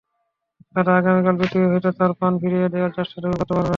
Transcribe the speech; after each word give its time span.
তাতে 0.75 0.91
আগামীর 0.91 1.37
পৃথিবী 1.39 1.65
হয়তো 1.71 1.89
তার 1.99 2.11
প্রাণ 2.17 2.33
ফিরিয়ে 2.41 2.71
দেওয়ার 2.73 2.95
চেষ্টাটুকু 2.97 3.35
করতে 3.39 3.53
পারবে। 3.55 3.69